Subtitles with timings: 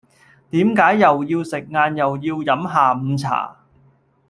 [0.49, 3.55] 點解又要食晏又要飲下午茶